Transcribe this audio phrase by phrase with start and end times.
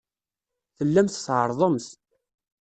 [0.77, 1.87] Tellamt tɛerrḍemt.